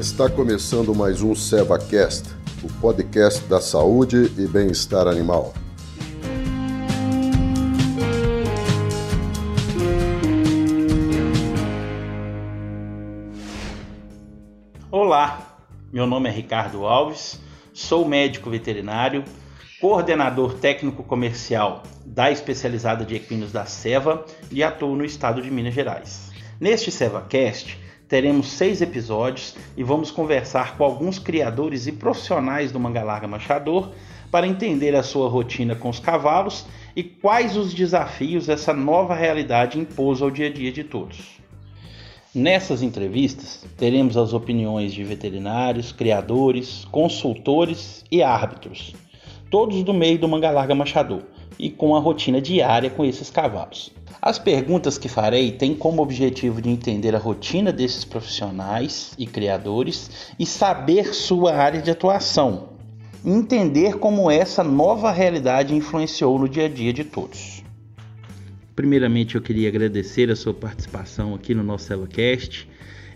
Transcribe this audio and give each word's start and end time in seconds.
Está 0.00 0.30
começando 0.30 0.94
mais 0.94 1.20
um 1.20 1.34
SevaCast, 1.34 2.30
o 2.62 2.72
podcast 2.80 3.44
da 3.44 3.60
saúde 3.60 4.32
e 4.38 4.46
bem-estar 4.46 5.06
animal. 5.06 5.52
Olá, 14.90 15.60
meu 15.92 16.06
nome 16.06 16.30
é 16.30 16.32
Ricardo 16.32 16.86
Alves, 16.86 17.38
sou 17.74 18.08
médico 18.08 18.48
veterinário, 18.48 19.22
coordenador 19.82 20.54
técnico 20.54 21.02
comercial 21.02 21.82
da 22.06 22.30
especializada 22.30 23.04
de 23.04 23.16
equinos 23.16 23.52
da 23.52 23.66
Seva 23.66 24.24
e 24.50 24.62
atuo 24.62 24.96
no 24.96 25.04
estado 25.04 25.42
de 25.42 25.50
Minas 25.50 25.74
Gerais. 25.74 26.30
Neste 26.58 26.90
SevaCast, 26.90 27.78
teremos 28.10 28.48
seis 28.48 28.82
episódios 28.82 29.54
e 29.76 29.84
vamos 29.84 30.10
conversar 30.10 30.76
com 30.76 30.82
alguns 30.82 31.16
criadores 31.16 31.86
e 31.86 31.92
profissionais 31.92 32.72
do 32.72 32.80
manga 32.80 33.04
larga 33.04 33.28
machador 33.28 33.92
para 34.32 34.48
entender 34.48 34.96
a 34.96 35.02
sua 35.02 35.28
rotina 35.28 35.76
com 35.76 35.88
os 35.88 36.00
cavalos 36.00 36.66
e 36.96 37.04
quais 37.04 37.56
os 37.56 37.72
desafios 37.72 38.48
essa 38.48 38.74
nova 38.74 39.14
realidade 39.14 39.78
impôs 39.78 40.20
ao 40.20 40.28
dia 40.28 40.48
a 40.48 40.52
dia 40.52 40.72
de 40.72 40.82
todos. 40.82 41.38
Nessas 42.34 42.82
entrevistas, 42.82 43.64
teremos 43.76 44.16
as 44.16 44.32
opiniões 44.32 44.92
de 44.92 45.04
veterinários, 45.04 45.92
criadores, 45.92 46.84
consultores 46.90 48.04
e 48.10 48.24
árbitros, 48.24 48.92
todos 49.50 49.84
do 49.84 49.94
meio 49.94 50.18
do 50.18 50.28
manga 50.28 50.50
larga 50.50 50.74
machador 50.74 51.22
e 51.56 51.70
com 51.70 51.94
a 51.94 52.00
rotina 52.00 52.40
diária 52.40 52.90
com 52.90 53.04
esses 53.04 53.30
cavalos. 53.30 53.92
As 54.20 54.38
perguntas 54.38 54.98
que 54.98 55.08
farei 55.08 55.52
têm 55.52 55.74
como 55.74 56.02
objetivo 56.02 56.60
de 56.60 56.68
entender 56.68 57.14
a 57.14 57.18
rotina 57.18 57.72
desses 57.72 58.04
profissionais 58.04 59.12
e 59.18 59.26
criadores 59.26 60.32
e 60.38 60.44
saber 60.44 61.14
sua 61.14 61.54
área 61.54 61.80
de 61.80 61.90
atuação, 61.90 62.70
entender 63.24 63.98
como 63.98 64.30
essa 64.30 64.62
nova 64.62 65.10
realidade 65.10 65.74
influenciou 65.74 66.38
no 66.38 66.48
dia 66.48 66.66
a 66.66 66.68
dia 66.68 66.92
de 66.92 67.04
todos. 67.04 67.62
Primeiramente, 68.76 69.34
eu 69.34 69.42
queria 69.42 69.68
agradecer 69.68 70.30
a 70.30 70.36
sua 70.36 70.54
participação 70.54 71.34
aqui 71.34 71.54
no 71.54 71.62
nosso 71.62 71.84
CeloCast. 71.84 72.68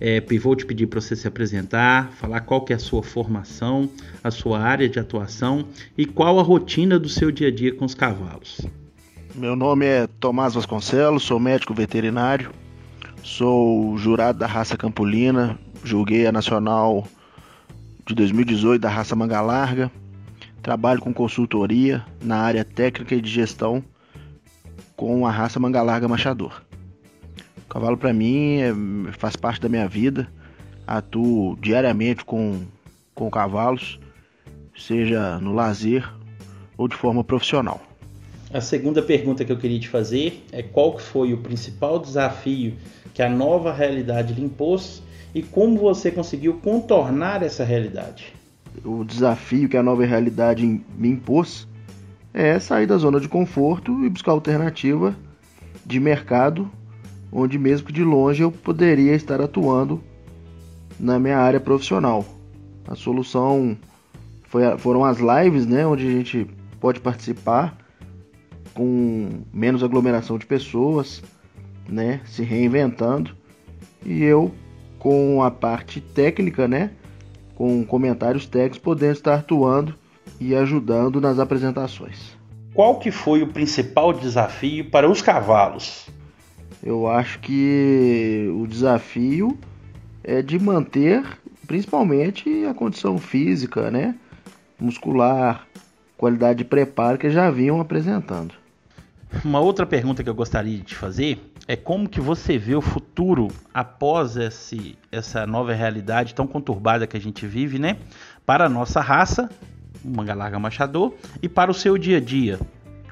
É, 0.00 0.20
vou 0.40 0.56
te 0.56 0.66
pedir 0.66 0.88
para 0.88 1.00
você 1.00 1.14
se 1.14 1.28
apresentar, 1.28 2.10
falar 2.12 2.40
qual 2.40 2.64
que 2.64 2.72
é 2.72 2.76
a 2.76 2.78
sua 2.78 3.02
formação, 3.02 3.88
a 4.24 4.30
sua 4.32 4.58
área 4.58 4.88
de 4.88 4.98
atuação 4.98 5.66
e 5.96 6.04
qual 6.04 6.40
a 6.40 6.42
rotina 6.42 6.98
do 6.98 7.08
seu 7.08 7.30
dia 7.30 7.48
a 7.48 7.50
dia 7.52 7.72
com 7.72 7.84
os 7.84 7.94
cavalos. 7.94 8.66
Meu 9.34 9.56
nome 9.56 9.86
é 9.86 10.06
Tomás 10.06 10.52
Vasconcelos, 10.52 11.22
sou 11.22 11.40
médico 11.40 11.72
veterinário, 11.72 12.50
sou 13.22 13.96
jurado 13.96 14.38
da 14.38 14.46
raça 14.46 14.76
Campolina, 14.76 15.58
julguei 15.82 16.26
a 16.26 16.32
nacional 16.32 17.08
de 18.06 18.14
2018 18.14 18.82
da 18.82 18.90
raça 18.90 19.16
Manga 19.16 19.40
Larga, 19.40 19.90
trabalho 20.62 21.00
com 21.00 21.14
consultoria 21.14 22.04
na 22.22 22.40
área 22.40 22.62
técnica 22.62 23.14
e 23.14 23.22
de 23.22 23.30
gestão 23.30 23.82
com 24.94 25.26
a 25.26 25.30
raça 25.30 25.58
Manga 25.58 25.80
Larga 25.80 26.06
Machador. 26.06 26.62
O 27.64 27.68
cavalo 27.70 27.96
para 27.96 28.12
mim 28.12 28.58
é, 28.58 28.72
faz 29.12 29.34
parte 29.34 29.62
da 29.62 29.68
minha 29.68 29.88
vida, 29.88 30.30
atuo 30.86 31.56
diariamente 31.56 32.22
com, 32.22 32.60
com 33.14 33.30
cavalos, 33.30 33.98
seja 34.76 35.38
no 35.38 35.54
lazer 35.54 36.06
ou 36.76 36.86
de 36.86 36.94
forma 36.94 37.24
profissional. 37.24 37.91
A 38.52 38.60
segunda 38.60 39.00
pergunta 39.00 39.46
que 39.46 39.50
eu 39.50 39.56
queria 39.56 39.80
te 39.80 39.88
fazer 39.88 40.44
é 40.52 40.62
qual 40.62 40.98
foi 40.98 41.32
o 41.32 41.38
principal 41.38 41.98
desafio 41.98 42.74
que 43.14 43.22
a 43.22 43.28
nova 43.28 43.72
realidade 43.72 44.34
lhe 44.34 44.44
impôs 44.44 45.02
e 45.34 45.42
como 45.42 45.78
você 45.78 46.10
conseguiu 46.10 46.60
contornar 46.62 47.42
essa 47.42 47.64
realidade? 47.64 48.34
O 48.84 49.04
desafio 49.04 49.70
que 49.70 49.76
a 49.76 49.82
nova 49.82 50.04
realidade 50.04 50.66
me 50.66 51.08
impôs 51.08 51.66
é 52.34 52.58
sair 52.58 52.86
da 52.86 52.98
zona 52.98 53.18
de 53.18 53.26
conforto 53.26 54.04
e 54.04 54.10
buscar 54.10 54.32
alternativa 54.32 55.16
de 55.86 55.98
mercado, 55.98 56.70
onde 57.32 57.58
mesmo 57.58 57.86
que 57.86 57.92
de 57.92 58.04
longe 58.04 58.42
eu 58.42 58.52
poderia 58.52 59.14
estar 59.14 59.40
atuando 59.40 59.98
na 61.00 61.18
minha 61.18 61.38
área 61.38 61.58
profissional. 61.58 62.22
A 62.86 62.94
solução 62.94 63.78
foi, 64.44 64.76
foram 64.76 65.06
as 65.06 65.16
lives, 65.18 65.64
né, 65.64 65.86
onde 65.86 66.06
a 66.06 66.10
gente 66.10 66.46
pode 66.78 67.00
participar 67.00 67.81
com 68.74 69.42
menos 69.52 69.82
aglomeração 69.82 70.38
de 70.38 70.46
pessoas, 70.46 71.22
né, 71.88 72.20
se 72.24 72.42
reinventando, 72.42 73.36
e 74.04 74.22
eu 74.22 74.52
com 74.98 75.42
a 75.42 75.50
parte 75.50 76.00
técnica, 76.00 76.68
né, 76.68 76.90
com 77.54 77.84
comentários 77.84 78.46
técnicos, 78.46 78.78
podendo 78.78 79.12
estar 79.12 79.34
atuando 79.34 79.94
e 80.40 80.54
ajudando 80.54 81.20
nas 81.20 81.38
apresentações. 81.38 82.36
Qual 82.74 82.98
que 82.98 83.10
foi 83.10 83.42
o 83.42 83.48
principal 83.48 84.12
desafio 84.12 84.90
para 84.90 85.08
os 85.08 85.20
cavalos? 85.20 86.08
Eu 86.82 87.06
acho 87.06 87.38
que 87.40 88.48
o 88.56 88.66
desafio 88.66 89.58
é 90.24 90.40
de 90.40 90.58
manter 90.58 91.22
principalmente 91.66 92.64
a 92.64 92.74
condição 92.74 93.18
física, 93.18 93.90
né, 93.90 94.14
muscular, 94.80 95.66
qualidade 96.16 96.58
de 96.58 96.64
preparo 96.64 97.18
que 97.18 97.30
já 97.30 97.50
vinham 97.50 97.80
apresentando. 97.80 98.54
Uma 99.44 99.60
outra 99.60 99.86
pergunta 99.86 100.22
que 100.22 100.28
eu 100.28 100.34
gostaria 100.34 100.76
de 100.76 100.84
te 100.84 100.94
fazer 100.94 101.52
é 101.66 101.74
como 101.74 102.08
que 102.08 102.20
você 102.20 102.58
vê 102.58 102.74
o 102.74 102.80
futuro 102.80 103.48
após 103.72 104.36
esse, 104.36 104.96
essa 105.10 105.46
nova 105.46 105.72
realidade 105.72 106.34
tão 106.34 106.46
conturbada 106.46 107.06
que 107.06 107.16
a 107.16 107.20
gente 107.20 107.46
vive, 107.46 107.78
né? 107.78 107.96
Para 108.44 108.66
a 108.66 108.68
nossa 108.68 109.00
raça, 109.00 109.48
o 110.04 110.08
manga 110.08 110.34
larga 110.34 110.58
machador, 110.58 111.14
e 111.42 111.48
para 111.48 111.70
o 111.70 111.74
seu 111.74 111.96
dia 111.96 112.18
a 112.18 112.20
dia 112.20 112.60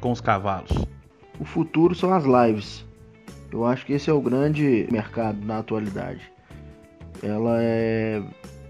com 0.00 0.12
os 0.12 0.20
cavalos. 0.20 0.70
O 1.38 1.44
futuro 1.44 1.94
são 1.94 2.12
as 2.12 2.24
lives. 2.24 2.84
Eu 3.50 3.64
acho 3.64 3.84
que 3.84 3.94
esse 3.94 4.08
é 4.08 4.12
o 4.12 4.20
grande 4.20 4.86
mercado 4.90 5.44
na 5.44 5.58
atualidade. 5.58 6.30
Ela 7.22 7.58
é, 7.60 8.22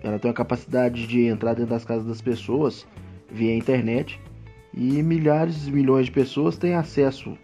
ela 0.02 0.18
tem 0.18 0.30
a 0.30 0.34
capacidade 0.34 1.06
de 1.06 1.26
entrar 1.26 1.54
dentro 1.54 1.70
das 1.70 1.84
casas 1.84 2.06
das 2.06 2.22
pessoas 2.22 2.86
via 3.30 3.54
internet 3.54 4.18
e 4.74 5.02
milhares 5.02 5.66
e 5.66 5.70
milhões 5.70 6.06
de 6.06 6.12
pessoas 6.12 6.56
têm 6.56 6.74
acesso 6.74 7.36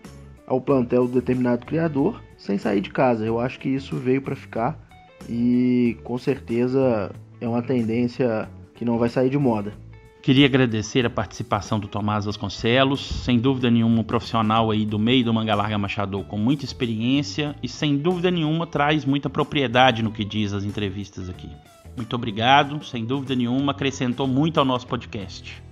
ao 0.47 0.61
plantel 0.61 1.07
do 1.07 1.15
determinado 1.15 1.67
criador 1.67 2.23
sem 2.37 2.59
sair 2.59 2.81
de 2.81 2.91
casa. 2.91 3.25
Eu 3.25 3.41
acho 3.41 3.59
que 3.59 3.69
isso 3.69 3.97
veio 3.97 4.23
para 4.23 4.37
ficar 4.37 4.79
e 5.29 5.97
com 6.05 6.17
certeza 6.19 7.11
é 7.41 7.49
uma 7.49 7.63
tendência 7.63 8.49
que 8.75 8.85
não 8.85 8.99
vai 8.99 9.09
sair 9.09 9.31
de 9.31 9.39
moda. 9.39 9.73
Queria 10.23 10.47
agradecer 10.47 11.07
a 11.07 11.11
participação 11.11 11.79
do 11.79 11.87
Tomás 11.87 12.25
Vasconcelos, 12.25 13.01
sem 13.01 13.39
dúvida 13.39 13.71
nenhuma 13.71 14.01
um 14.01 14.05
profissional 14.05 14.73
aí 14.73 14.85
do 14.85 14.99
meio 14.99 15.25
do 15.25 15.33
Manga 15.33 15.55
Larga 15.55 15.79
Machador 15.79 16.25
com 16.25 16.37
muita 16.37 16.65
experiência 16.65 17.55
e 17.63 17.69
sem 17.69 17.97
dúvida 17.97 18.29
nenhuma 18.29 18.67
traz 18.67 19.05
muita 19.05 19.31
propriedade 19.31 20.03
no 20.03 20.11
que 20.11 20.25
diz 20.25 20.53
as 20.53 20.65
entrevistas 20.65 21.29
aqui. 21.29 21.49
Muito 21.97 22.15
obrigado, 22.17 22.85
sem 22.85 23.05
dúvida 23.05 23.37
nenhuma 23.37 23.71
acrescentou 23.71 24.27
muito 24.27 24.59
ao 24.59 24.67
nosso 24.67 24.87
podcast. 24.89 25.63